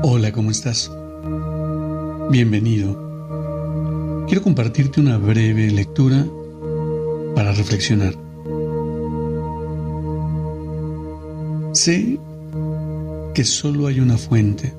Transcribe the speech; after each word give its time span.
Hola, 0.00 0.30
¿cómo 0.30 0.52
estás? 0.52 0.92
Bienvenido. 2.30 4.26
Quiero 4.28 4.42
compartirte 4.42 5.00
una 5.00 5.18
breve 5.18 5.70
lectura 5.72 6.24
para 7.34 7.52
reflexionar. 7.52 8.14
Sé 11.72 12.20
que 13.34 13.44
solo 13.44 13.88
hay 13.88 13.98
una 13.98 14.18
fuente, 14.18 14.72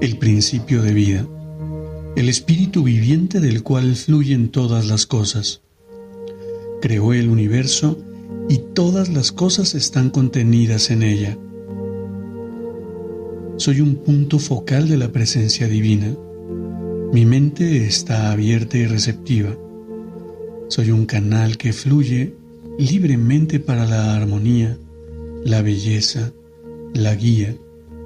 el 0.00 0.16
principio 0.16 0.82
de 0.82 0.94
vida, 0.94 1.26
el 2.16 2.30
espíritu 2.30 2.84
viviente 2.84 3.40
del 3.40 3.62
cual 3.62 3.96
fluyen 3.96 4.48
todas 4.48 4.86
las 4.86 5.04
cosas. 5.04 5.60
Creó 6.80 7.12
el 7.12 7.28
universo 7.28 7.98
y 8.48 8.58
todas 8.72 9.10
las 9.10 9.30
cosas 9.30 9.74
están 9.74 10.08
contenidas 10.08 10.90
en 10.90 11.02
ella 11.02 11.36
soy 13.58 13.80
un 13.80 13.96
punto 13.96 14.38
focal 14.38 14.88
de 14.88 14.96
la 14.96 15.10
presencia 15.10 15.66
divina. 15.66 16.16
Mi 17.12 17.26
mente 17.26 17.84
está 17.86 18.30
abierta 18.30 18.78
y 18.78 18.86
receptiva. 18.86 19.50
Soy 20.68 20.92
un 20.92 21.06
canal 21.06 21.56
que 21.56 21.72
fluye 21.72 22.36
libremente 22.78 23.58
para 23.58 23.84
la 23.84 24.14
armonía, 24.14 24.78
la 25.44 25.60
belleza, 25.60 26.32
la 26.94 27.16
guía, 27.16 27.56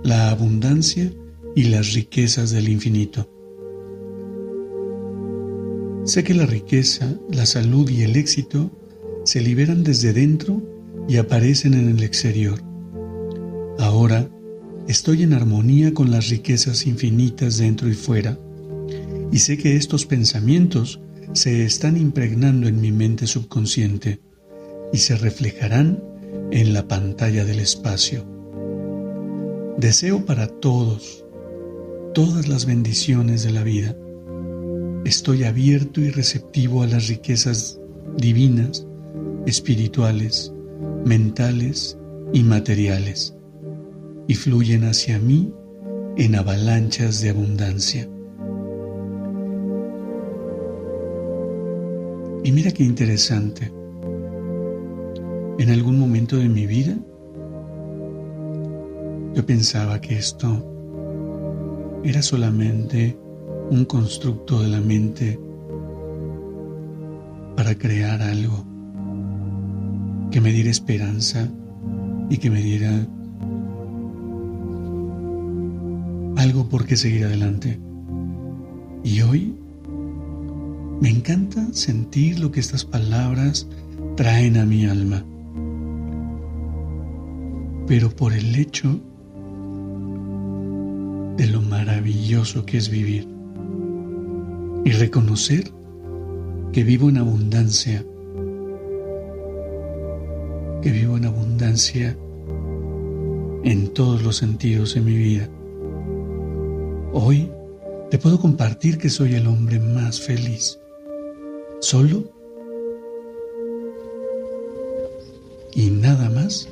la 0.02 0.30
abundancia 0.30 1.12
y 1.54 1.64
las 1.64 1.92
riquezas 1.92 2.50
del 2.50 2.70
infinito. 2.70 3.28
Sé 6.04 6.24
que 6.24 6.32
la 6.32 6.46
riqueza, 6.46 7.14
la 7.30 7.44
salud 7.44 7.90
y 7.90 8.04
el 8.04 8.16
éxito 8.16 8.70
se 9.24 9.42
liberan 9.42 9.84
desde 9.84 10.14
dentro 10.14 10.62
y 11.08 11.18
aparecen 11.18 11.74
en 11.74 11.90
el 11.90 12.02
exterior. 12.02 12.58
Ahora, 13.78 14.30
Estoy 14.88 15.22
en 15.22 15.32
armonía 15.32 15.94
con 15.94 16.10
las 16.10 16.28
riquezas 16.28 16.86
infinitas 16.86 17.58
dentro 17.58 17.88
y 17.88 17.94
fuera, 17.94 18.38
y 19.30 19.38
sé 19.38 19.56
que 19.56 19.76
estos 19.76 20.06
pensamientos 20.06 21.00
se 21.32 21.64
están 21.64 21.96
impregnando 21.96 22.66
en 22.66 22.80
mi 22.80 22.90
mente 22.90 23.28
subconsciente 23.28 24.20
y 24.92 24.98
se 24.98 25.16
reflejarán 25.16 26.02
en 26.50 26.74
la 26.74 26.88
pantalla 26.88 27.44
del 27.44 27.60
espacio. 27.60 28.26
Deseo 29.78 30.26
para 30.26 30.48
todos 30.48 31.24
todas 32.12 32.48
las 32.48 32.66
bendiciones 32.66 33.42
de 33.44 33.52
la 33.52 33.62
vida. 33.62 33.96
Estoy 35.04 35.44
abierto 35.44 36.00
y 36.00 36.10
receptivo 36.10 36.82
a 36.82 36.86
las 36.86 37.08
riquezas 37.08 37.80
divinas, 38.18 38.86
espirituales, 39.46 40.52
mentales 41.06 41.96
y 42.34 42.42
materiales 42.42 43.34
y 44.32 44.34
fluyen 44.34 44.84
hacia 44.84 45.18
mí 45.18 45.52
en 46.16 46.36
avalanchas 46.36 47.20
de 47.20 47.28
abundancia. 47.28 48.08
Y 52.42 52.50
mira 52.50 52.70
qué 52.70 52.82
interesante. 52.82 53.70
En 55.58 55.68
algún 55.68 55.98
momento 55.98 56.38
de 56.38 56.48
mi 56.48 56.66
vida, 56.66 56.96
yo 59.34 59.44
pensaba 59.44 60.00
que 60.00 60.16
esto 60.16 60.64
era 62.02 62.22
solamente 62.22 63.14
un 63.70 63.84
constructo 63.84 64.62
de 64.62 64.68
la 64.68 64.80
mente 64.80 65.38
para 67.54 67.74
crear 67.74 68.22
algo 68.22 68.64
que 70.30 70.40
me 70.40 70.52
diera 70.52 70.70
esperanza 70.70 71.50
y 72.30 72.38
que 72.38 72.48
me 72.48 72.62
diera 72.62 73.06
algo 76.42 76.68
por 76.68 76.86
qué 76.86 76.96
seguir 76.96 77.24
adelante. 77.24 77.78
Y 79.04 79.20
hoy 79.22 79.54
me 81.00 81.08
encanta 81.08 81.64
sentir 81.72 82.40
lo 82.40 82.50
que 82.50 82.60
estas 82.60 82.84
palabras 82.84 83.68
traen 84.16 84.56
a 84.56 84.66
mi 84.66 84.86
alma. 84.86 85.24
Pero 87.86 88.10
por 88.10 88.32
el 88.32 88.54
hecho 88.56 89.00
de 91.36 91.46
lo 91.46 91.62
maravilloso 91.62 92.66
que 92.66 92.78
es 92.78 92.88
vivir 92.88 93.28
y 94.84 94.90
reconocer 94.90 95.70
que 96.72 96.82
vivo 96.82 97.08
en 97.08 97.18
abundancia, 97.18 98.04
que 100.82 100.90
vivo 100.90 101.16
en 101.16 101.26
abundancia 101.26 102.16
en 103.64 103.88
todos 103.94 104.22
los 104.22 104.36
sentidos 104.36 104.96
en 104.96 105.04
mi 105.04 105.14
vida. 105.14 105.48
Hoy 107.14 107.50
te 108.10 108.18
puedo 108.18 108.40
compartir 108.40 108.96
que 108.96 109.10
soy 109.10 109.34
el 109.34 109.46
hombre 109.46 109.78
más 109.78 110.18
feliz. 110.18 110.78
Solo 111.80 112.24
y 115.74 115.90
nada 115.90 116.30
más 116.30 116.70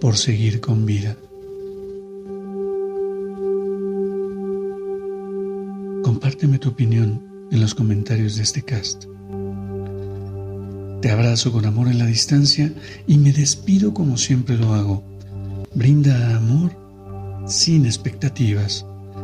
por 0.00 0.16
seguir 0.16 0.62
con 0.62 0.86
vida. 0.86 1.18
Compárteme 6.02 6.58
tu 6.58 6.70
opinión 6.70 7.48
en 7.50 7.60
los 7.60 7.74
comentarios 7.74 8.36
de 8.36 8.42
este 8.42 8.62
cast. 8.62 9.04
Te 11.02 11.10
abrazo 11.10 11.52
con 11.52 11.66
amor 11.66 11.88
en 11.88 11.98
la 11.98 12.06
distancia 12.06 12.72
y 13.06 13.18
me 13.18 13.34
despido 13.34 13.92
como 13.92 14.16
siempre 14.16 14.56
lo 14.56 14.72
hago. 14.72 15.04
Brinda 15.74 16.38
amor 16.38 16.70
sin 17.46 17.84
expectativas 17.84 18.86